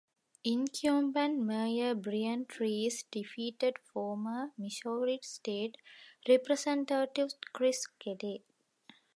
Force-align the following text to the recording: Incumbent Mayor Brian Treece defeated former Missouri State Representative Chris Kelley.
Incumbent 0.43 1.37
Mayor 1.43 1.93
Brian 1.93 2.45
Treece 2.47 3.03
defeated 3.11 3.77
former 3.77 4.51
Missouri 4.57 5.19
State 5.21 5.77
Representative 6.27 7.33
Chris 7.53 7.85
Kelley. 7.99 8.41